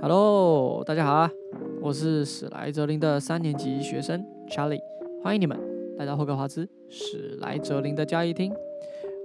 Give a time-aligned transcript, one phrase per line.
[0.00, 1.32] Hello，大家好啊！
[1.80, 4.80] 我是史莱哲林的三年级学生 Charlie，
[5.22, 5.58] 欢迎你们
[5.96, 8.52] 来到霍格华兹史莱哲林的教育厅，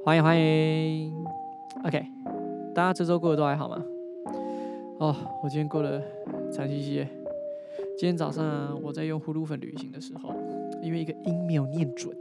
[0.05, 1.13] 欢迎欢迎。
[1.83, 2.01] OK，
[2.73, 3.83] 大家这周过得都还好吗？
[4.99, 6.01] 哦，我今天过得
[6.49, 7.05] 惨兮兮。
[7.97, 10.33] 今天早上我在用呼噜粉旅行的时候，
[10.81, 12.15] 因为一个音没有念准，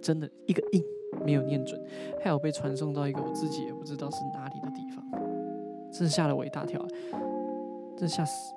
[0.00, 0.82] 真的一个音
[1.24, 1.78] 没有念准，
[2.22, 5.04] 还有被传送到一个我自己也不知道是哪里的地方，
[5.90, 6.80] 真吓了我一大跳。
[7.98, 8.54] 真吓死！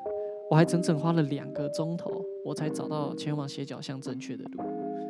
[0.52, 2.12] 我还整整花了两个钟头，
[2.46, 4.62] 我才找到前往斜角巷正确的路。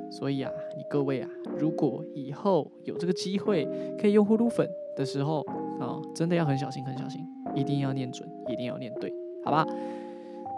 [0.10, 3.68] 所以啊，你各位啊，如果以后有这个机会
[4.00, 5.42] 可以用呼噜粉的时候
[5.80, 7.22] 啊，真的要很小心，很小心，
[7.56, 9.12] 一定要念准，一定要念对，
[9.44, 9.66] 好吧？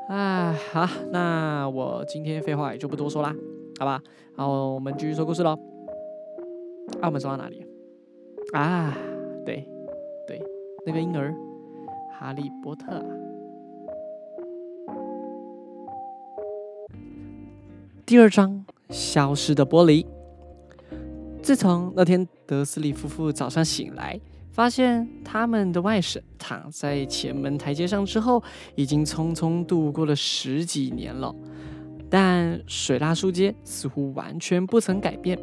[0.09, 3.33] 啊，好，那我今天废话也就不多说啦，
[3.79, 4.01] 好吧？
[4.35, 5.57] 好，我们继续说故事喽。
[7.01, 7.65] 啊，我们说到哪里？
[8.53, 8.97] 啊，
[9.45, 9.65] 对，
[10.27, 10.41] 对，
[10.85, 11.33] 那个婴儿，
[12.11, 13.22] 哈利波特。
[18.05, 20.05] 第二章：消失的玻璃。
[21.41, 24.19] 自从那天德斯里夫妇早上醒来，
[24.51, 28.43] 发现他们的外甥躺在前门台阶上之后，
[28.75, 31.33] 已经匆匆度过了十几年了。
[32.09, 35.39] 但水蜡树街似乎完全不曾改变。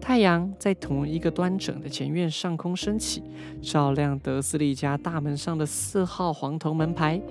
[0.00, 3.22] 太阳在同一个端整的前院上空升起，
[3.62, 7.22] 照亮德斯里家大门上的四号黄铜门牌。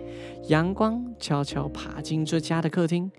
[0.48, 3.12] 阳光悄悄爬进这家的客厅。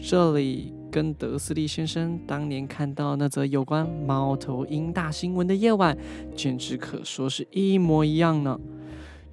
[0.00, 5.96] 这里跟德斯利先生当年看到那则有关猫头鹰大新闻的夜晚，
[6.34, 8.58] 简直可说是一模一样呢。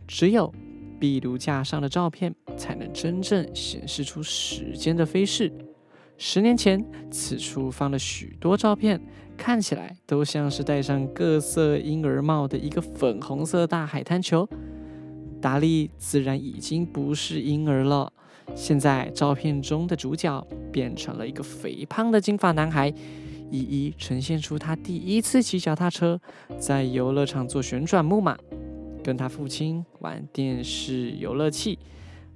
[0.08, 0.54] 只有
[1.00, 5.52] 壁炉架上的照片，才能真正显示出时间的飞逝。
[6.18, 9.02] 十年前，此处放了许多照片，
[9.36, 14.48] 看起来都像是戴上各色婴儿帽的一个粉红色大海滩球。
[15.42, 18.14] 达利自然已经不是婴儿了。
[18.56, 22.94] 现在照片中的主角变成了一个肥胖的金发男孩，
[23.50, 26.20] 一一呈现出他第一次骑脚踏车，
[26.58, 28.38] 在游乐场做旋转木马，
[29.04, 31.80] 跟他父亲玩电视游乐器，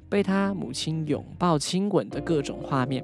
[0.10, 3.04] 被他母亲拥抱亲吻的各种画面。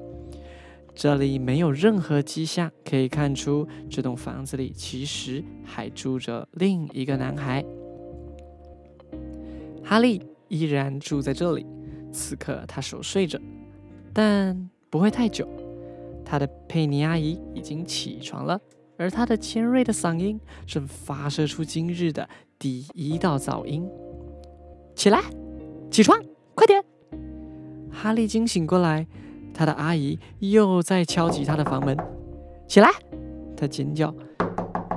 [0.94, 7.64] 这里没有任何迹象可以看出这栋房子里其实还住着另一个男孩。
[9.82, 11.66] 哈利依然住在这里。
[12.14, 13.38] 此刻他熟睡着，
[14.12, 15.48] 但不会太久。
[16.24, 18.58] 他的佩妮阿姨已经起床了，
[18.96, 22.26] 而他的尖锐的嗓音正发射出今日的
[22.58, 23.86] 第一道噪音。
[24.94, 25.20] 起来，
[25.90, 26.18] 起床，
[26.54, 26.82] 快点！
[27.90, 29.06] 哈利惊醒过来，
[29.52, 31.96] 他的阿姨又在敲击他的房门。
[32.68, 32.88] 起来！
[33.56, 34.14] 他尖叫。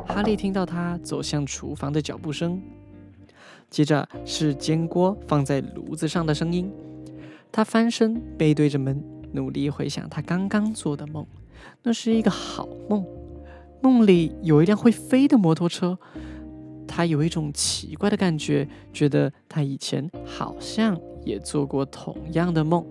[0.06, 2.61] 哈利听到他走向厨房的脚步声，
[3.69, 6.72] 接着是煎锅放在炉子上的声音。
[7.52, 9.03] 他翻身，背对着门，
[9.34, 11.25] 努力回想他刚刚做的梦。
[11.84, 13.06] 那是一个好梦，
[13.81, 15.97] 梦里有一辆会飞的摩托车。
[16.88, 22.86] 他有一种奇怪的感觉，觉得他以前好像也做过同样的梦。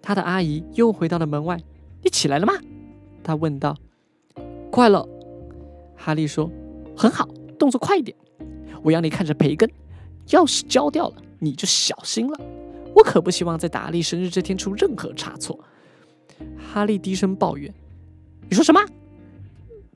[0.00, 1.58] 他的阿姨又回到了门外。
[2.02, 2.52] “你起来了吗？”
[3.22, 3.76] 他问道。
[4.70, 5.06] “快了。”
[5.96, 6.50] 哈利说。
[6.96, 7.28] “很好，
[7.58, 8.16] 动作快一点。
[8.82, 9.70] 我要你看着培根，
[10.30, 12.40] 要是焦掉了，你就小心了。”
[12.94, 15.58] 我可不希望在达利生日这天出任何差错。
[16.56, 17.72] 哈利低声抱怨
[18.48, 18.80] ：“你说什么？”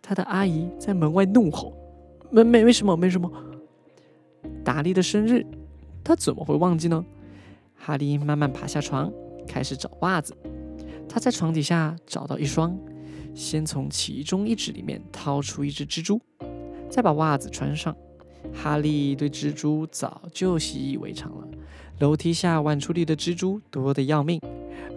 [0.00, 1.76] 他的阿姨在门外怒吼
[2.30, 3.30] ：“没没没什么，没什么。”
[4.64, 5.44] 达利的生日，
[6.04, 7.04] 他怎么会忘记呢？
[7.74, 9.12] 哈利慢慢爬下床，
[9.46, 10.36] 开始找袜子。
[11.08, 12.78] 他在床底下找到一双，
[13.34, 16.20] 先从其中一只里面掏出一只蜘蛛，
[16.90, 17.96] 再把袜子穿上。
[18.52, 21.48] 哈利对蜘蛛早就习以为常了。
[21.98, 24.38] 楼梯下碗橱里的蜘蛛多得要命，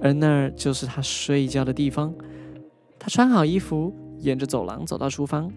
[0.01, 2.13] 而那儿就是他睡觉的地方。
[2.99, 5.49] 他穿好衣服，沿着走廊走到厨房，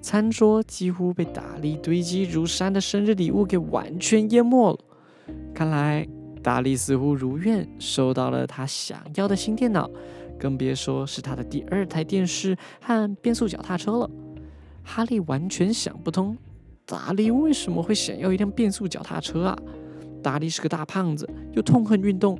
[0.00, 4.78] 餐桌几乎被达利堆积如山的生日礼物给完全淹没了。
[5.54, 6.08] 看来
[6.42, 9.90] 达利似乎如愿收到了他想要的新电脑，
[10.38, 14.10] 更别说是他的第二台电视和变速脚踏车了。
[14.82, 16.38] 哈利完全想不通，
[16.86, 19.58] 达利为什么会想要一辆变速脚踏车啊？
[20.22, 22.38] 达利是个大胖子，又痛恨运动，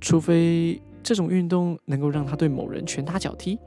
[0.00, 3.58] 除非这种运动能够让他对某人拳打脚踢。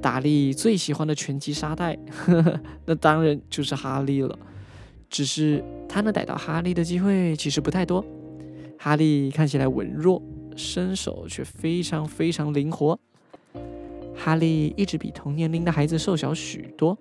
[0.00, 1.98] 达利最喜欢的拳击沙袋，
[2.86, 4.38] 那当然就是哈利了。
[5.10, 8.04] 只是他能逮到哈利的机会其实不太多。
[8.78, 10.22] 哈利看起来文弱，
[10.54, 12.98] 身手却非常非常灵活。
[14.14, 16.96] 哈利一直比同年龄的孩子瘦小许多，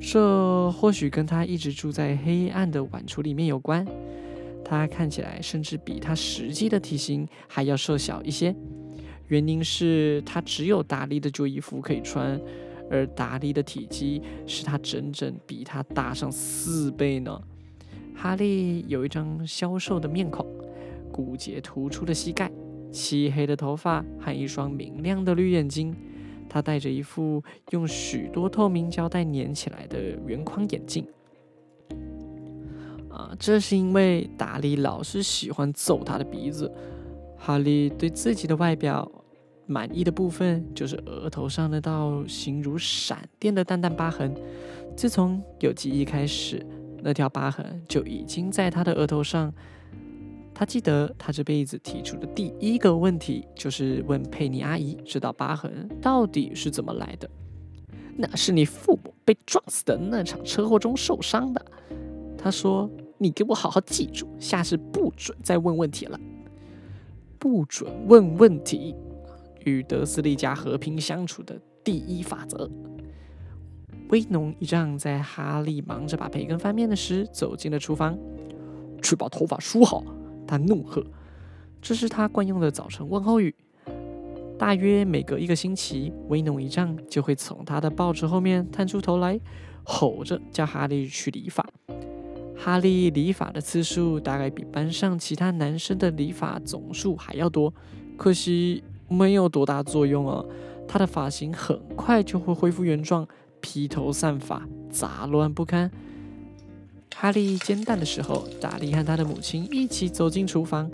[0.00, 3.86] 这或许跟他一直住在黑暗的碗橱里面有关。
[4.78, 8.54] 他看起来甚至比他实际的体型还要瘦小一些。
[9.28, 12.40] 原因是他只有达利的旧衣服可以穿，
[12.90, 17.40] 而达利的体积是他整整比他大上四倍呢。
[18.14, 20.46] 哈利有一张消瘦的面孔，
[21.10, 22.50] 骨节突出的膝盖，
[22.90, 25.94] 漆黑的头发和一双明亮的绿眼睛。
[26.48, 31.06] 他戴着一副用许多透明胶带粘起来的圆框眼镜。
[33.12, 36.72] 啊，这是因为达利老是喜欢揍他的鼻子。
[37.36, 39.10] 哈利对自己的外表
[39.66, 44.34] 满意的部分，就是额头上那道形如闪电的淡淡疤痕。
[44.96, 46.64] 自从有记忆开始，
[47.02, 49.52] 那条疤痕就已经在他的额头上。
[50.54, 57.28] 他记得，他这辈子提出的第一个问题就是问佩妮阿姨，知道疤痕到底是怎么来的？
[58.16, 61.64] 那是你父母被撞死的那场车祸中受伤的。
[62.36, 62.88] 他说
[63.22, 66.18] ：“你给我好好记住，下次不准再问问题了。”
[67.38, 68.94] 不准问问题，
[69.64, 72.70] 与德斯利家和平相处的第一法则。
[74.10, 78.16] 威农一丈在哈利忙着把培根翻面的时，走进了厨房，
[79.02, 80.04] 去把头发梳好。
[80.46, 81.04] 他怒喝
[81.82, 83.54] ：“这是他惯用的早晨问候语。
[84.58, 89.40] 大约每隔一个星期，威农一丈就会从他的报纸后面探出头来，
[89.82, 91.66] 吼着叫哈利去理发。”
[92.64, 97.74] 哈利理发的次数大概比班上其他男生的理发总数还要多，
[98.16, 100.44] 可惜没有多大作用啊！
[100.86, 103.26] 他的发型很快就会恢复原状，
[103.60, 105.90] 披头散发，杂乱不堪。
[107.16, 110.88] 哈利煎蛋的时候，达利和他的母亲一起走进厨房。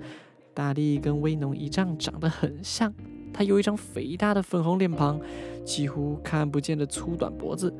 [0.54, 2.90] 达利跟威农一丈长得很像，
[3.30, 5.20] 他有一张肥大的粉红脸庞，
[5.66, 7.70] 几乎看不见的粗短脖子。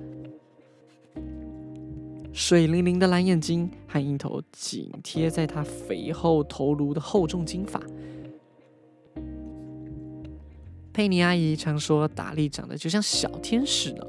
[2.38, 7.82] 水灵灵的蓝眼睛和一头紧贴在他肥厚头颅的厚重金发。
[10.92, 14.06] 佩妮阿姨常说达利长得就像小天使呢，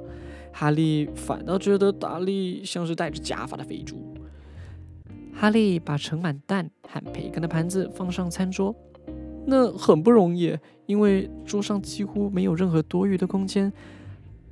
[0.53, 4.13] 哈利反倒觉得达利像是戴着假发的肥猪。
[5.33, 8.75] 哈利把盛满蛋和培根的盘子放上餐桌，
[9.47, 10.55] 那很不容易，
[10.85, 13.73] 因为桌上几乎没有任何多余的空间。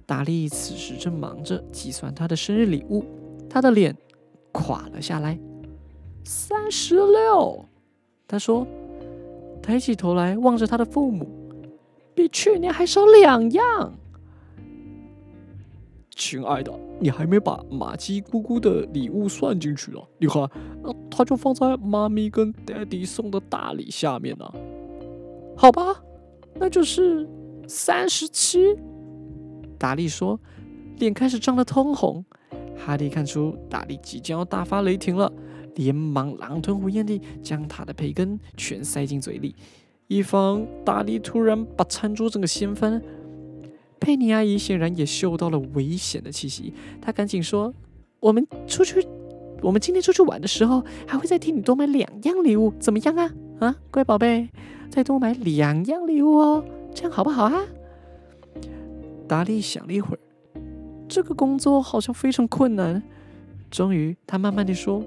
[0.08, 3.06] 达利此时正忙着计算他的生日礼物。
[3.58, 3.98] 他的脸
[4.52, 5.36] 垮了下来，
[6.24, 7.66] 三十六。
[8.28, 8.68] 他说，
[9.64, 11.28] 抬起头来望着他的父母，
[12.14, 13.92] 比去年还少两样。
[16.12, 20.08] 亲爱的，你还没把玛姬姑姑的礼物算进去了。
[20.20, 20.48] 你看，
[21.10, 24.48] 他就放在妈咪跟爹地送的大礼下面呢。
[25.56, 26.00] 好吧，
[26.54, 27.28] 那就是
[27.68, 28.78] 三十七。
[29.80, 30.40] 达利说，
[31.00, 32.24] 脸开始涨得通红。
[32.78, 35.32] 哈利看出达利即将要大发雷霆了，
[35.76, 39.56] 连忙狼吞虎咽地将他的培根全塞进嘴里，
[40.08, 43.02] 以防达利突然把餐桌整个掀翻。
[44.00, 46.72] 佩妮阿姨显然也嗅到了危险的气息，
[47.02, 47.74] 她赶紧说
[48.22, 49.06] ：“我们出去，
[49.62, 53.34] 我们今天出去玩的时候，还会再替你多买两样礼物，怎么样啊？
[53.60, 54.50] 啊，乖宝贝，
[54.90, 56.64] 再多买两样礼物哦，
[56.94, 57.64] 这样好不好啊？”
[59.28, 60.20] 达利想了一会儿。
[61.08, 63.02] 这个工作好像非常困难。
[63.70, 65.04] 终于，他慢慢地说：“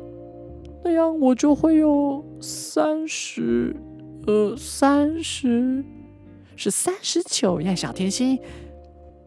[0.85, 3.75] 那样我就会有三十，
[4.27, 5.85] 呃，三十，
[6.57, 8.39] 是三十九呀，小甜心。”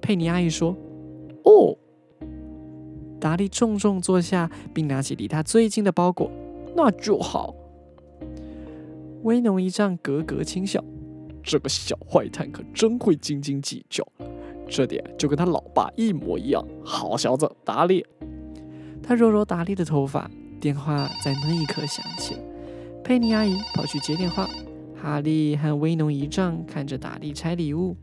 [0.02, 0.76] 佩妮阿姨说
[1.46, 1.78] ：“哦。”
[3.20, 6.30] 达利重重坐下，并拿起离他最近的包裹。
[6.76, 7.56] “那就好。”
[9.24, 10.84] 威农一丈咯咯轻笑
[11.42, 14.06] ：“这个小坏蛋可真会斤斤计较。”
[14.68, 18.06] 这点就跟他老爸一模一样，好小子，达利。
[19.02, 20.30] 他揉揉达利的头发，
[20.60, 22.38] 电话在那一刻响起。
[23.04, 24.50] 佩妮阿姨跑去接电话。
[24.96, 27.98] 哈利和威农一丈看着达利拆礼物：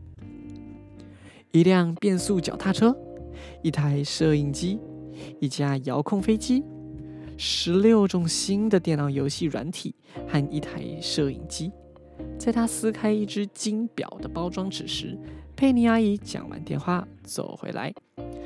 [1.51, 2.95] 一辆变速脚踏车，
[3.63, 4.79] 一台摄影机，
[5.39, 6.63] 一架遥控飞机，
[7.37, 9.95] 十六种新的电脑游戏软体
[10.27, 11.71] 和一台摄影机。
[12.37, 15.17] 在他撕开一只金表的包装纸时，
[15.61, 17.93] 佩妮阿姨讲完电话走回来，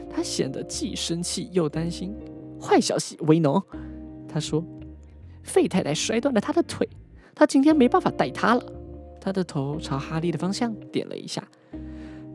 [0.10, 2.13] 她显得既生气又担心。
[2.60, 3.63] 坏消息，维农，
[4.27, 4.62] 她说
[5.41, 6.86] ：“费太太摔断了她的腿，
[7.34, 8.62] 她今天没办法带她了。”
[9.22, 11.41] 她的头朝哈利的方向点了一下。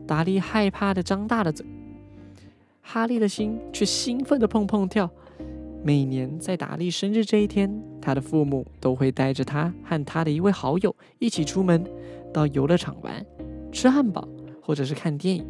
[0.07, 1.63] 达利害怕的张大了嘴，
[2.81, 5.07] 哈利的心却兴奋的砰砰跳。
[5.83, 7.71] 每年在达利生日这一天，
[8.01, 11.85] 他的父母都会带着他和他的一位好友一起出门
[12.33, 13.23] 到游乐场玩，
[13.71, 14.27] 吃汉堡。
[14.61, 15.45] 或者是看电影，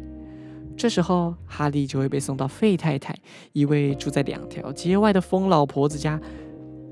[0.76, 3.14] 这时候哈利就会被送到费太太
[3.52, 6.20] 一位住在两条街外的疯老婆子家。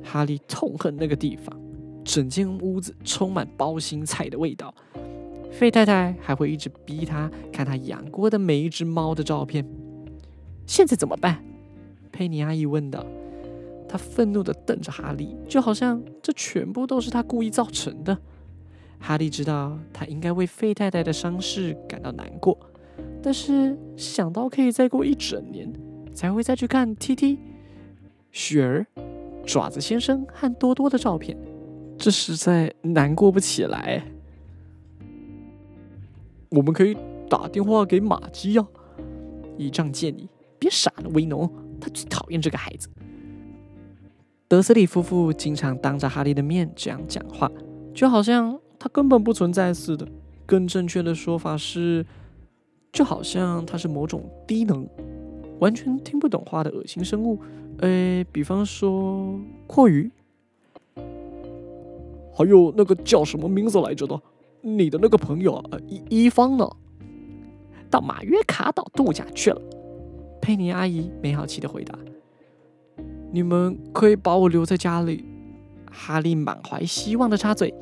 [0.03, 1.55] 哈利痛恨那个地方，
[2.05, 4.75] 整间屋子充满包心菜的味道。
[5.51, 9.67] 费太太还会一直逼他看他养过的每一只猫的照片。
[10.67, 11.45] 现在怎么办？
[12.13, 13.05] 佩妮阿姨问道。
[13.89, 18.17] 她愤怒地瞪着哈利，就好像这全部都是他故意造成的。
[19.01, 22.57] 哈利知道他应该为费太太的伤势感到难过，
[23.23, 25.73] 但是想到可以再过一整年
[26.15, 27.39] 才会再去看 T T、
[28.31, 28.87] 雪儿、
[29.45, 31.37] 爪子先生和多多的照片，
[31.99, 34.05] 这实在难过不起来。
[36.51, 36.97] 我们可以
[37.29, 38.67] 打电话给马基呀，
[39.57, 40.29] 姨丈建议。
[40.59, 42.87] 别傻了，威农，他最讨厌这个孩子。
[44.47, 47.51] 德斯里夫妇经常当着哈利的面这样讲话，
[47.95, 50.09] 就好像他根本不存在似的。
[50.47, 52.05] 更正确的说法是，
[52.93, 54.85] 就好像他是某种低能、
[55.61, 57.39] 完全听不懂话的恶心生物。
[57.79, 60.11] 诶，比方说阔鱼，
[62.35, 64.21] 还有那个叫什么名字来着的，
[64.61, 66.69] 你的那个朋友啊，伊伊方呢？
[67.89, 69.63] 到马约卡岛度假去了。
[70.41, 71.97] 佩妮阿姨没好气的回答。
[73.31, 75.25] 你们可以把我留在家里，
[75.91, 77.73] 哈利满怀希望的插嘴，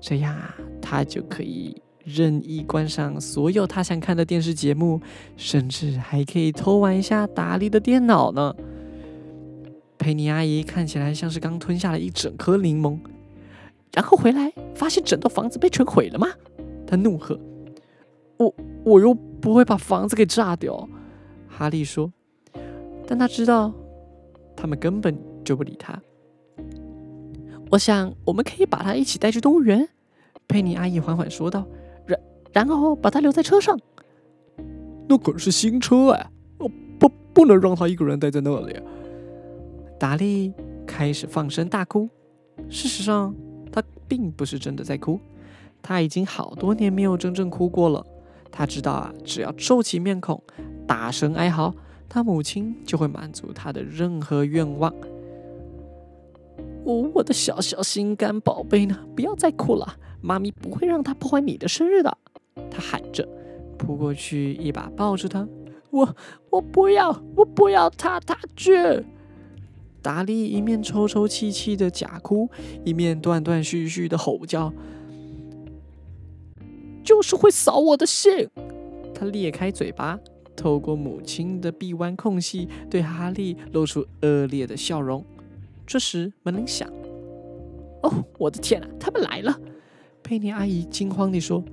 [0.00, 0.36] 这样
[0.80, 5.00] 他就可以任意观赏所有他想看的电视节目，
[5.36, 8.54] 甚至还可以偷玩一下达利的电脑呢。
[9.98, 12.98] 佩妮阿姨看起来像是刚吞下了一整颗柠檬，
[13.92, 16.28] 然后回来发现整栋房子被全毁了吗？
[16.86, 17.38] 她怒喝
[18.38, 18.54] ：“我
[18.84, 20.88] 我又不会把房子给炸掉。”
[21.46, 22.10] 哈利说，
[23.06, 23.72] 但他知道。
[24.56, 25.98] 他们根本就不理他。
[27.70, 29.88] 我想，我们可以把他一起带去动物园。”
[30.48, 31.66] 佩妮阿姨缓缓说道
[32.04, 32.20] ，“然
[32.52, 33.78] 然后把他留在车上。
[35.08, 38.76] 那可是新车哎，哦不，不能让他一个人待在那里。”
[39.98, 40.52] 达利
[40.86, 42.08] 开始放声大哭。
[42.68, 43.34] 事实上，
[43.70, 45.20] 他并不是真的在哭，
[45.80, 48.04] 他已经好多年没有真正哭过了。
[48.50, 50.42] 他知道啊，只要皱起面孔，
[50.86, 51.72] 大声哀嚎。
[52.08, 54.92] 他母亲就会满足他的任何愿望。
[56.84, 58.98] 我我的小小心肝宝贝呢？
[59.14, 62.16] 不要再哭了，妈咪不会让他破坏你的生日的。
[62.70, 63.28] 他喊着，
[63.78, 65.46] 扑过去一把抱住他。
[65.90, 66.16] 我
[66.50, 69.04] 我不要，我不要他，他去。
[70.02, 72.48] 达利一面抽抽泣泣的假哭，
[72.84, 74.72] 一面断断续续的吼叫，
[77.04, 78.48] 就是会扫我的兴。
[79.14, 80.18] 他裂开嘴巴。
[80.56, 85.24] 透过母亲的臂弯空隙，对哈利露出恶劣的笑容。
[85.90, 86.88] 这时门铃响。
[88.04, 89.58] 哦，我的天啊，他们来了！
[90.22, 91.64] 佩妮阿姨惊慌地说。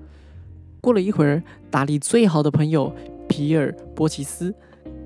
[0.81, 2.91] 过了一会儿，达利最好的朋友
[3.29, 4.51] 皮尔波奇斯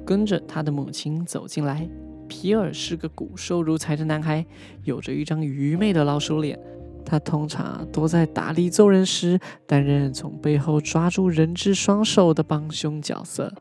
[0.06, 1.89] 跟着他的母亲走进来。
[2.30, 4.46] 皮尔是个骨瘦如柴的男孩，
[4.86, 6.58] 有着一张愚昧的老鼠脸。
[7.03, 9.38] 他通常都在达利揍人时
[9.68, 13.53] 担任从背后抓住人质双手的帮凶角色。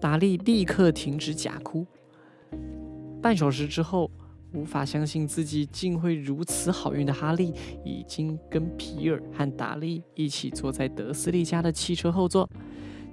[0.00, 1.86] 达利立刻停止假哭。
[3.24, 4.10] 半小时之后，
[4.52, 12.46] 无法相信自己竟会如此好运的哈利，已经跟皮尔和达利一起坐在德斯利家的汽车后座，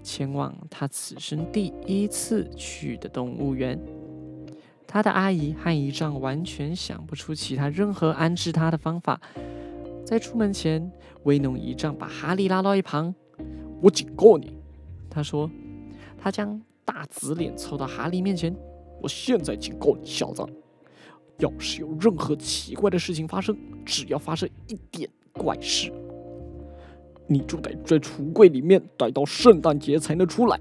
[0.04, 3.80] 前往他此生第一次去的动物园。
[4.86, 9.18] 他的阿姨和姨丈完全想不出其他任何安置他的方法。
[10.06, 10.92] 在出门前，
[11.24, 13.16] 威农姨丈把哈利拉到一旁
[13.82, 14.58] ：“我警告你，”
[15.10, 15.50] 他说。
[16.18, 16.62] 他将。
[16.84, 18.54] 大紫脸凑到哈利面前，
[19.02, 20.44] 我现在警告你，小子，
[21.40, 25.92] 要是有任何奇怪的事情发生，只要发生一点怪事，
[27.26, 30.60] 你就得在橱柜里面待到圣诞节才能出来。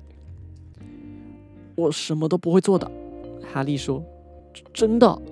[1.76, 2.90] 我什么都不会做的，
[3.52, 4.02] 哈利说，
[4.72, 5.22] 真的。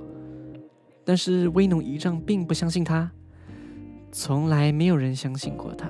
[1.05, 3.11] 但是威农姨丈并不相信他，
[4.13, 5.89] 从来没有人相信过他。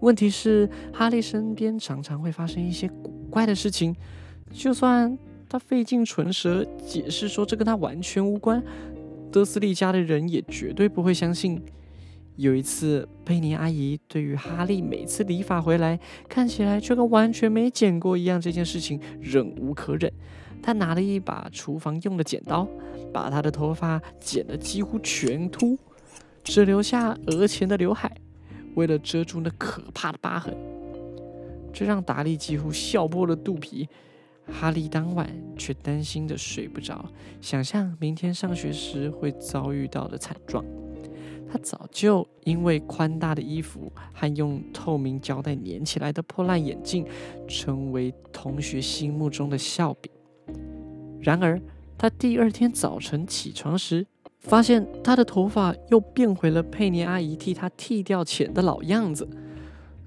[0.00, 3.94] 问题是，哈利身边常常会发生一些古怪的事情，
[4.52, 5.16] 就算
[5.50, 8.62] 他费尽唇舌解释说这跟他完全无关，
[9.32, 11.60] 德斯利家的人也绝对不会相信。
[12.36, 20.10] 有一次，佩妮阿姨对于哈利每次理发回来看起来就跟完全没剪过一样这件事情忍无可忍，
[20.62, 22.68] 她拿了一把厨房用的剪刀，
[23.12, 25.76] 把他的头发剪得几乎全秃，
[26.44, 28.16] 只留下额前的刘海。
[28.76, 30.56] 为了遮住那可怕的疤痕，
[31.72, 33.88] 这让达利几乎笑破了肚皮。
[34.46, 37.04] 哈利当晚却担心的睡不着，
[37.40, 40.64] 想象明天上学时会遭遇到的惨状。
[41.52, 47.04] 他早就因为宽大的衣服和用透明胶带粘起来的破烂眼镜，
[47.48, 50.12] 成为同学心目中的笑柄。
[51.20, 51.60] 然而，
[51.98, 54.06] 他第二天早晨起床时，
[54.38, 59.28] 发现他的头发又变回了佩妮阿姨替他剃掉前的老样子。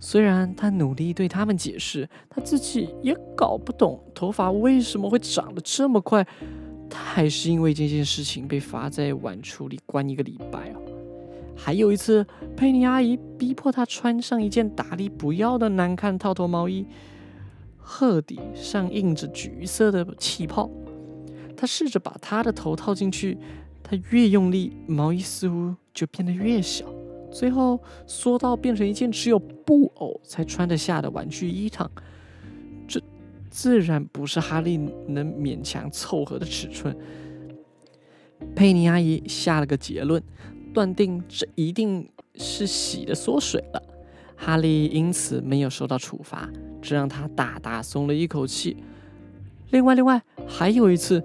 [0.05, 6.27] 虽然他努力对他们解释，他自己也搞不懂头发为什么会长得这么快。
[6.89, 10.81] 他还是因为这件事情被罚在碗橱里关一个礼拜哦。
[11.55, 16.85] 还有一次，佩妮阿姨逼迫他穿上一件达利不要的难看套头毛衣，
[17.77, 20.69] 褐底上印着橘色的气泡。
[21.55, 23.37] 他试着把他的头套进去，
[23.81, 26.85] 他越用力，毛衣似乎就变得越小，
[27.33, 31.87] 最后缩到变成一件只有布偶才穿得下的玩具衣裳。
[32.87, 33.01] 这
[33.49, 36.95] 自然不是哈利能勉强凑合的尺寸。
[38.55, 40.21] 佩妮阿姨下了个结论，
[40.73, 43.81] 断定这一定是洗的缩水了。
[44.35, 46.49] 哈利因此没有受到处罚，
[46.81, 48.77] 这让他大大松了一口气。
[49.71, 51.23] 另外，另外还有一次。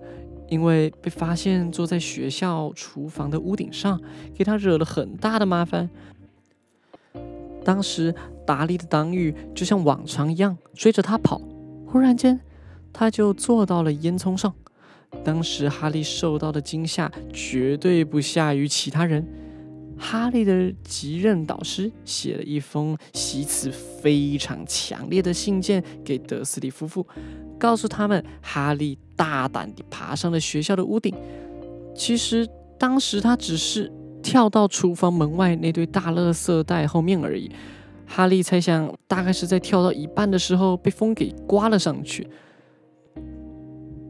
[0.48, 4.00] 因为被发现坐在学校厨房的屋顶上，
[4.34, 5.88] 给他惹了很大的麻烦。
[7.64, 8.14] 当时
[8.46, 11.40] 达利的党羽就像往常一样追着他跑，
[11.86, 12.40] 忽然间
[12.92, 14.54] 他就坐到了烟囱上。
[15.24, 19.26] 当时哈利受到的惊吓绝对不下于其他人。
[19.98, 27.06] 哈利的级任导师写了一封习词非常强烈的信件给德斯里夫妇，
[27.58, 31.14] 告诉他们哈利大胆地爬上了学校的屋顶。
[31.94, 32.48] 其实
[32.78, 37.50] 当时他只是跳到厨房门外那堆大垃圾袋后面而已。
[38.06, 42.26] 哈利猜想，大概是在跳到一半的时候被风给刮了上去。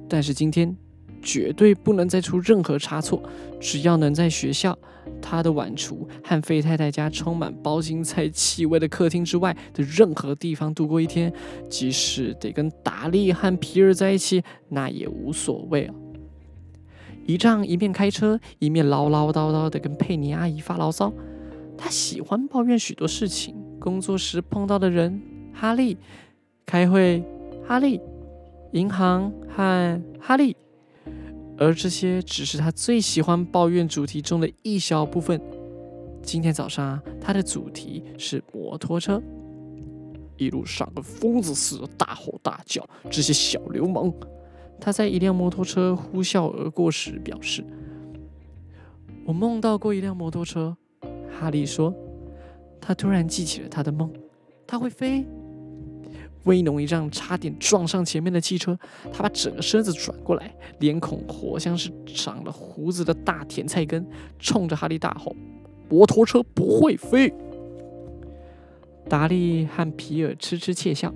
[0.09, 0.77] 但是今天。
[1.23, 3.23] 绝对不能再出任何差错。
[3.61, 4.79] 只要能在学校、
[5.21, 11.33] 他的晚厨和费太太家充满包心菜气味的客厅之外的任何地方度过一天，
[11.69, 15.95] 即使得跟达利和皮尔在一起，那也无所谓啊。
[17.27, 21.13] 一丈一面开车，一面唠唠叨叨地跟佩妮阿姨发牢骚。
[21.77, 25.21] 他喜欢抱怨许多事情：工作时碰到的人，
[25.53, 25.97] 哈利；
[26.65, 27.23] 开会，
[27.67, 28.01] 哈利；
[28.73, 30.57] 银行和哈利。
[31.59, 35.41] 而这些只是他最喜欢抱怨主题中的一小部分。
[36.23, 39.21] 今天早上，他的主题是摩托车，
[40.37, 42.89] 一路上跟疯子似的大吼大叫。
[43.11, 44.13] 这些小流氓！
[44.81, 47.65] 他在一辆摩托车呼啸而过时表示
[49.27, 50.77] ：“我梦到过一辆摩托车。”
[51.41, 51.93] 哈利说
[52.81, 54.13] ：“他突然记起了他的梦，
[54.67, 55.27] 他会飞。”
[56.49, 58.77] 威农一丈差点撞上前面的汽车，
[59.13, 64.05] 他把整个身子转过来，脸孔活像是长了胡子的大甜菜根，
[64.39, 65.37] 冲着哈利大吼
[65.91, 67.33] ：“摩托车不会飞！”
[69.09, 71.15] 达利和皮尔痴痴窃笑。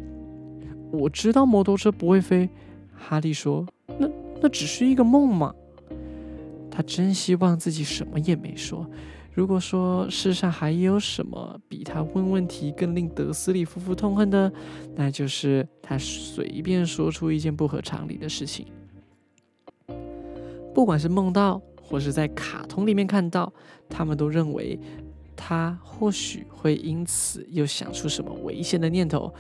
[0.91, 2.49] 我知道摩托车不会飞，
[2.95, 3.67] 哈利说
[3.99, 4.07] ：“那
[4.43, 5.55] 那只是一个梦嘛。”
[6.71, 8.87] 他真希望自己什么也没说。
[9.35, 14.53] 如果说世上还有什么比他问问题更令德斯里夫妇痛恨的，
[14.95, 18.67] 那就是他随便说出一件不合常理的事情。
[20.75, 23.51] 不管是梦到，或是在卡通里面看到，
[23.89, 24.79] 他们都认为
[25.35, 29.33] 他或许会因此又想出什么危险的念头。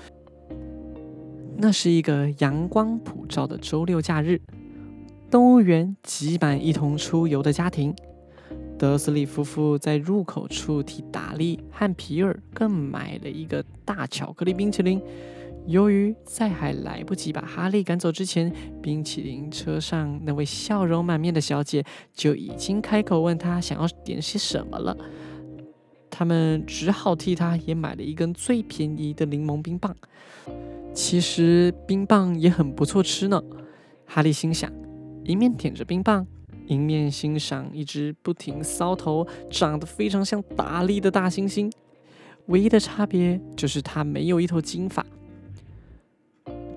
[1.58, 4.40] 那是一个阳光普照的周六假日，
[5.30, 7.94] 动物园挤满一同出游的家庭。
[8.82, 15.00] 德斯里夫妇在入口处替达利和皮尔更买了一个大巧克力冰淇淋。
[15.68, 24.96] 由于在还来不及把哈利赶走之前，冰淇淋车上那位笑容满面的小姐就已经开口问他想要点些什么了。
[26.10, 29.94] 他们只好替他也买了一根最便宜的柠檬冰棒。
[30.92, 33.40] 其实冰棒也很不错吃呢，
[34.06, 34.72] 哈利心想，
[35.22, 36.26] 一面舔着冰棒。
[36.72, 41.70] 迎面欣赏一只不停搔头、长得非常像达利的大猩猩，
[42.46, 45.04] 唯一的差别就是它没有一头金发。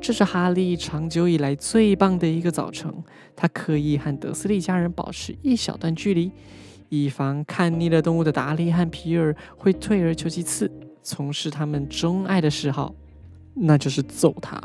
[0.02, 2.94] 这是哈利长久以来最棒的一个早晨。
[3.36, 6.32] 他刻意和德斯利家人保持一小段距离，
[6.90, 12.94] 以防看腻了动物的达利和皮尔会退而求其次，从事他们钟爱的嗜好，
[13.56, 14.62] 那就是揍他。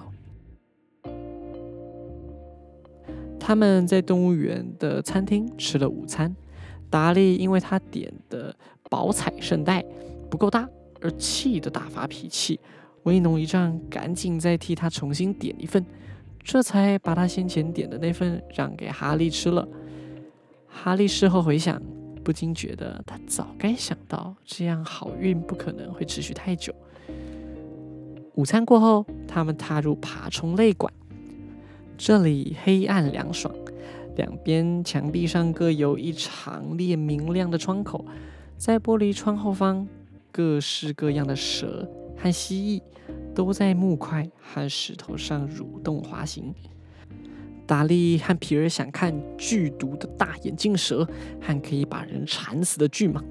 [3.51, 6.33] 他们在动物园的餐厅吃了午餐。
[6.89, 8.55] 达利因为他点的
[8.89, 9.85] 宝彩圣代
[10.31, 10.69] 不够大
[11.01, 12.61] 而气得大发脾气。
[13.03, 15.85] 威农一丈赶紧再替他重新点一份，
[16.45, 19.67] 这才把他先前点的那份让给哈利吃了。
[20.69, 21.83] 哈利事后回想，
[22.23, 26.73] 不禁觉得他早该想到这样好运不可能会持续太久。
[28.37, 30.95] 午餐过后，他们踏入爬虫类馆。
[32.03, 33.55] 这里黑暗凉爽，
[34.17, 38.03] 两边墙壁上各有一长列明亮的窗口，
[38.57, 39.87] 在玻璃窗后方，
[40.33, 41.87] 各式各样的蛇
[42.17, 42.83] 和蜥蜴
[43.35, 46.55] 都在木块和石头上蠕动滑行。
[47.67, 51.07] 达利和皮尔想看剧毒的大眼镜蛇
[51.39, 53.23] 和可以把人缠死的巨蟒。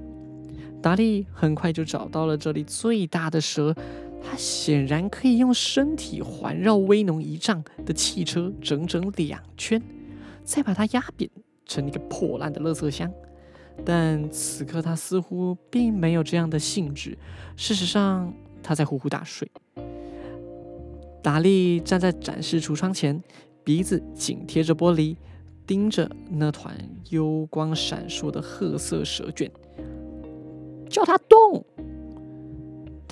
[0.80, 3.74] 达利很快就找到了这里最大的蛇，
[4.22, 9.82] 它显然可以用身体环绕威农一丈的汽车整整两圈，
[10.44, 11.30] 再把它压扁
[11.66, 13.10] 成一个破烂的垃圾箱。
[13.84, 17.16] 但此刻他似乎并没有这样的兴致，
[17.56, 19.50] 事实上他在呼呼大睡。
[21.22, 23.22] 达利站在展示橱窗前，
[23.64, 25.16] 鼻子紧贴着玻璃，
[25.66, 26.76] 盯着那团
[27.08, 29.50] 幽光闪烁的褐色蛇卷。
[30.88, 31.64] 叫他动！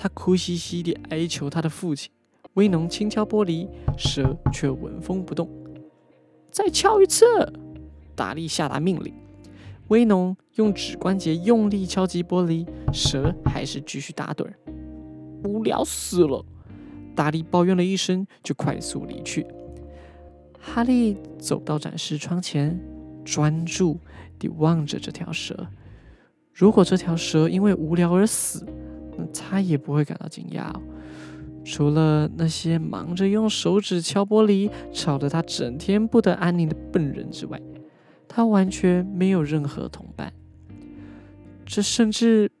[0.01, 2.09] 他哭兮兮地哀求他的父亲。
[2.53, 5.49] 威农轻敲玻璃，蛇却纹风不动。
[6.49, 7.25] 再敲一次！
[8.15, 9.13] 达利下达命令。
[9.89, 14.49] 威农用指关节用力敲击玻璃，蛇还是继续打盹。
[15.43, 16.45] 无聊死了！
[17.13, 19.45] 达利抱怨了一声，就快速离去。
[20.61, 22.79] 哈利走到展示窗前，
[23.25, 23.99] 专注
[24.39, 25.67] 地望着这条蛇。
[26.53, 28.65] 如果这条蛇因为无聊而死，
[29.33, 30.73] 他也不会感到惊讶。
[31.63, 37.61] 除了那些忙着用手指敲玻璃、吵得他整天不得安宁的笨人之外，
[38.27, 40.31] 他完全没有任何同伴。
[41.65, 42.51] 这甚至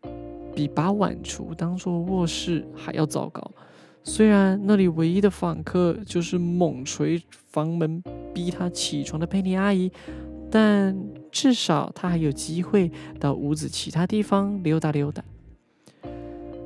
[0.53, 3.51] 比把碗橱当做卧室还要糟糕。
[4.03, 9.91] 虽然那里唯一的访客就是猛捶房门逼他起床的佩妮阿姨。
[10.51, 10.97] 但
[11.31, 15.23] 至少他还有机会到屋子其他地方溜达溜达。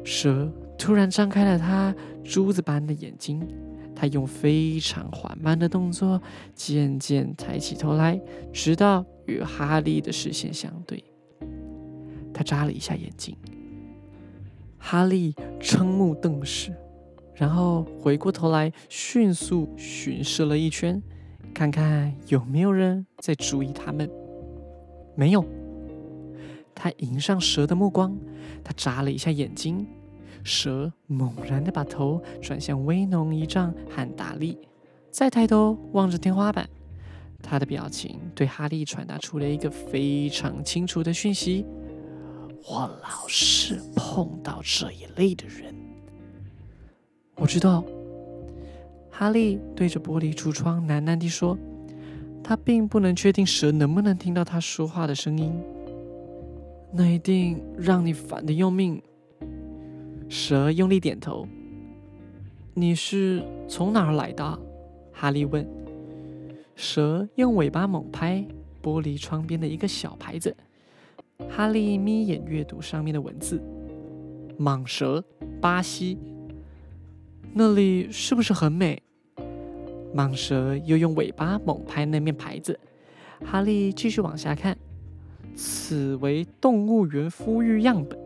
[0.03, 3.47] 蛇突然张开了它珠子般的眼睛，
[3.95, 6.21] 它用非常缓慢的动作
[6.53, 8.19] 渐渐抬起头来，
[8.51, 11.03] 直到与哈利的视线相对。
[12.33, 13.37] 他眨了一下眼睛，
[14.79, 16.73] 哈利瞠目瞪视，
[17.35, 21.01] 然后回过头来迅速巡视了一圈。
[21.53, 24.09] 看看有没有人在注意他们？
[25.15, 25.45] 没有。
[26.75, 28.17] 他迎上蛇的目光，
[28.63, 29.87] 他眨了一下眼睛，
[30.43, 34.57] 蛇猛然的把头转向威农一丈和达利，
[35.11, 36.69] 再抬头望着天花板。
[37.41, 41.65] 他的表情对哈利传达出了一个非常清楚的讯息：
[42.67, 45.75] 我老是碰到这一类的人。
[47.35, 47.83] 我知道。
[49.15, 51.55] 哈利对着玻璃橱窗喃喃地说
[52.43, 55.53] ：“他并不能确定蛇能不能听到他说话的声音。
[56.93, 59.01] 那一定让你烦得要命。”
[60.29, 61.47] 蛇用力点头。
[62.73, 64.59] “你是从哪儿来的？”
[65.11, 65.67] 哈利问。
[66.75, 68.43] 蛇用尾巴猛拍
[68.81, 70.55] 玻璃窗边的一个小牌子。
[71.49, 73.61] 哈利眯眼阅读上面的文字
[74.57, 75.23] ：“蟒蛇，
[75.61, 76.17] 巴西。”
[77.53, 79.01] 那里是不是很美？
[80.15, 82.79] 蟒蛇又用尾巴猛拍那面牌子。
[83.45, 84.75] 哈利继续往下看，
[85.55, 88.19] 此为动物园孵育样本。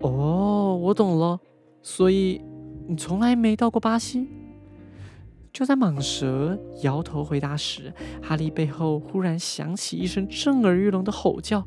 [0.00, 1.38] 哦，我懂了。
[1.82, 2.40] 所以
[2.86, 4.28] 你从来没到过巴西？
[5.52, 11.62] 就在蟒蛇摇头回答时，哈利背后忽然响起一声震耳欲聋的吼叫，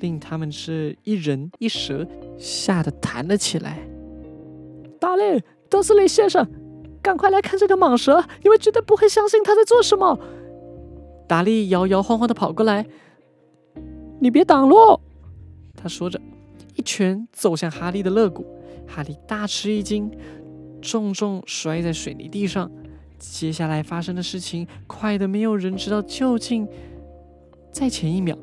[0.00, 2.06] 令他们是一人一蛇
[2.38, 3.80] 吓得弹了起来。
[4.98, 5.42] 达利！
[5.68, 6.46] 德斯利先生，
[7.02, 8.24] 赶快来看这条蟒蛇！
[8.42, 10.18] 你们绝对不会相信他在做什么。
[11.28, 12.86] 达利摇摇晃晃的跑过来，
[14.20, 15.00] 你别挡路！
[15.76, 16.20] 他说着，
[16.74, 18.44] 一拳揍向哈利的肋骨。
[18.86, 20.10] 哈利大吃一惊，
[20.80, 22.70] 重重摔在水泥地上。
[23.18, 26.66] 接下来发生的事情快得没有人知道究竟。
[27.70, 28.36] 在前一秒。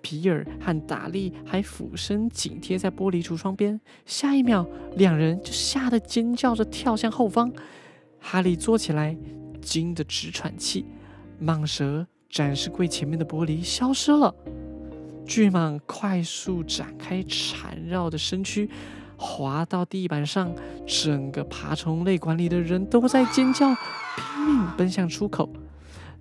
[0.00, 7.52] 皮尔和达利还俯身紧贴在玻璃橱窗边，下一秒，两人就吓得尖叫着跳向后方。
[8.18, 9.14] 哈利坐起来，
[9.60, 10.86] 惊得直喘气。
[11.42, 14.34] 蟒蛇展示柜前面的玻璃消失了，
[15.28, 18.68] 巨蟒快速展开缠绕的身躯，
[19.16, 20.52] 滑到地板上。
[20.86, 23.68] 整个爬虫类馆里的人都在尖叫，
[24.16, 25.48] 拼命奔向出口。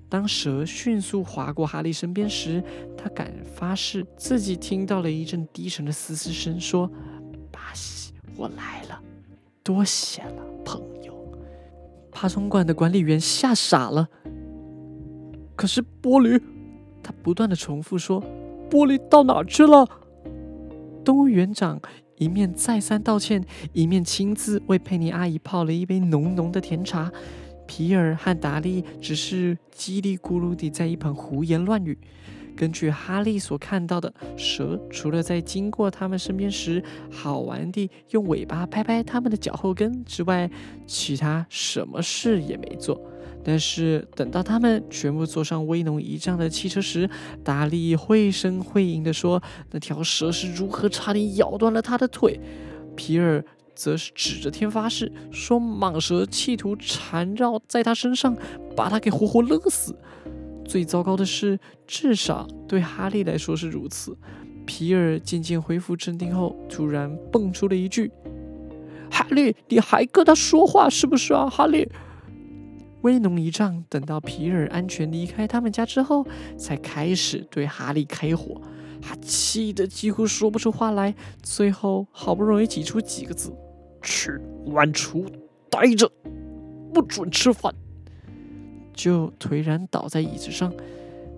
[0.09, 2.61] 当蛇迅速划过哈利身边时，
[2.97, 6.89] 他敢发誓自己听到了一阵低沉的嘶嘶声，说
[7.49, 9.01] ：“巴西，我来了，
[9.63, 11.13] 多谢了，朋友。”
[12.11, 14.07] 爬虫馆的管理员吓傻了。
[15.55, 16.41] 可是玻璃，
[17.01, 18.23] 他不断的重复说
[18.69, 19.87] ：“玻璃到哪去了？”
[21.03, 21.79] 动物园长
[22.17, 27.11] 一面再三道歉，一面亲自为佩妮阿姨泡了一杯浓浓的甜茶。
[27.65, 31.97] 皮尔和达利只是叽里咕噜地在一旁胡言乱语。
[32.55, 40.49] 根据哈利所看到的，蛇除了在经过他们身边时好玩地用尾巴拍拍他们的脚后跟之外，
[40.87, 42.99] 其他什么事也没做。
[43.49, 47.09] 但是等到他们全部坐上威农一丈的汽车时，
[47.45, 52.37] 达利绘声绘影地说：“那条蛇是如何差点咬断了他的腿。”
[52.97, 53.41] 皮尔
[53.73, 58.35] 则是指着天发誓说：“蟒蛇企图缠绕在他身上，
[58.75, 59.95] 把他给活活勒死。”
[60.67, 61.57] 最糟糕的是，
[61.87, 64.17] 至少对哈利来说是如此。
[64.65, 68.11] 皮尔渐渐恢复镇定后，突然蹦出了一句
[69.09, 71.89] ：“哈利，你还跟他说话是不是啊？”哈利。
[73.01, 76.25] 威农一丈等到皮尔安全离开他们家之后，
[76.57, 78.61] 才开始对哈利开火。
[79.01, 83.55] 他气得几乎说不出话来，最后好不容易挤出几个字
[84.01, 84.31] ：“去
[84.65, 85.25] 晚厨
[85.69, 86.11] 待着，
[86.93, 87.73] 不准吃饭。”
[88.93, 90.73] 就颓然倒在椅子上。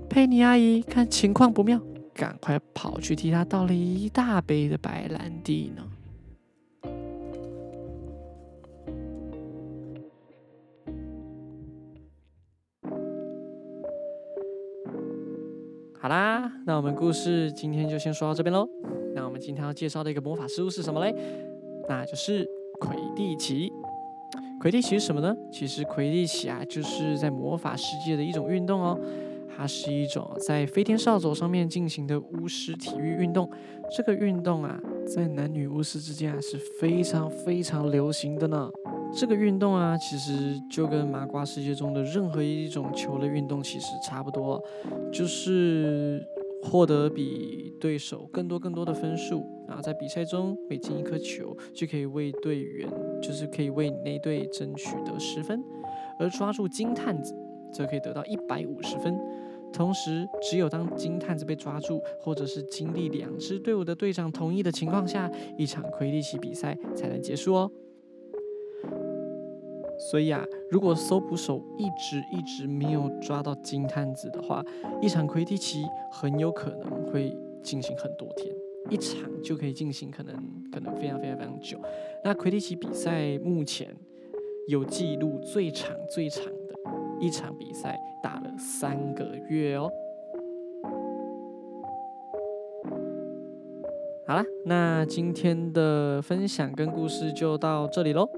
[0.10, 1.80] 佩妮阿姨看情况不妙，
[2.14, 5.84] 赶快跑去替他倒了一大杯的白兰地呢。
[16.02, 18.66] 好啦，那我们故事今天就先说到这边喽。
[19.14, 21.14] 那我们今天要介绍的一个魔法事物是什么嘞？
[21.90, 22.48] 那就是
[22.80, 23.70] 魁地奇。
[24.62, 25.36] 魁地奇是什么呢？
[25.52, 28.98] 其实魁地奇啊，就是在魔法世界的一种运动哦。
[29.58, 33.50] 它是一种在飞天扫帚上面进行的巫师体育运动。
[33.98, 38.72] 这个运动啊，在男女巫师之间啊是非常非常流行的呢。
[39.12, 44.62] 这个运动啊，其实就跟麻瓜世界中的任何一种球类运动其实差不多，
[45.12, 46.26] 就是
[46.64, 52.90] 获得比对手更多更多的分数，然后在比赛中每进一颗球就可以为队员，
[53.22, 55.62] 就是可以为你那队争取得十分，
[56.20, 57.36] 而抓住金探子
[57.74, 59.18] 则可以得到一百五十分。
[59.74, 67.72] 同时，只有当金探子被抓住，或者是经历两支队伍的队长同意的情况下，一场魁地奇比赛才能结束哦。
[70.00, 74.64] 所以啊，如果搜捕手一直一直没有抓到金探子的话，
[75.02, 78.56] 一场魁地奇很有可能会进行很多天，
[78.90, 80.36] 一场就可以进行可能
[80.72, 81.78] 可能非常非常非常久。
[82.24, 83.94] 那魁地奇比赛目前
[84.70, 86.74] 有记录最长最长的
[87.20, 89.92] 一场比赛打了三个月哦。
[94.26, 98.30] 好了，那今天的分享跟故事就到这里喽。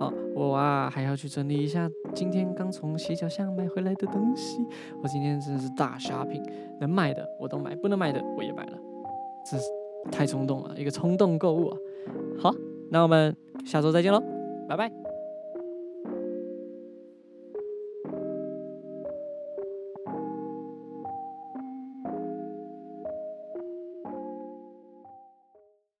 [0.00, 4.66] 好，我啊还要去整理一下今天刚从斜角巷买回来的东西。
[5.02, 6.42] 我今天真的是大 shopping，
[6.80, 8.78] 能买的我都买，不能买的我也买了，
[9.44, 9.66] 真是
[10.10, 11.76] 太冲动了，一个冲动购物啊！
[12.38, 12.50] 好，
[12.90, 13.36] 那我们
[13.66, 14.22] 下周再见喽，
[14.66, 15.09] 拜拜。